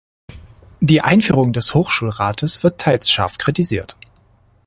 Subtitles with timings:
[0.79, 3.97] Die Einführung des Hochschulrates wird teils scharf kritisiert.